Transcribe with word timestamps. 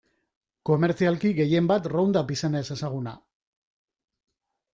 Komertzialki 0.69 1.33
gehien 1.39 1.67
bat 1.73 1.89
Roundup 1.93 2.33
izenez 2.37 2.63
ezaguna. 2.77 3.15